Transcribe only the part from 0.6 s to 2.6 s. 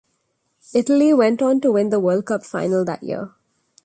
Italy went on to win the World Cup